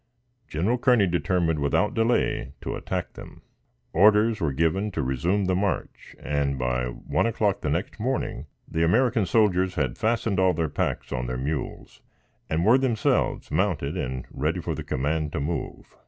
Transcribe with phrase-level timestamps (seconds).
[0.47, 3.43] General Kearney determined, without delay to attack them.
[3.93, 8.83] Orders were given to resume the march; and, by one o'clock the next morning the
[8.83, 12.01] American soldiers had fastened all their packs on their mules,
[12.49, 15.95] and were themselves mounted and ready for the command to move.